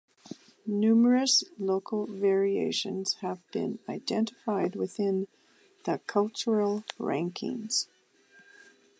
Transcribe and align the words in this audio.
Numerous 0.65 1.43
local 1.59 2.07
variations 2.07 3.17
have 3.21 3.37
been 3.51 3.77
identified 3.87 4.75
within 4.75 5.27
the 5.85 5.99
cultural 6.07 6.83
rankings. 6.97 7.85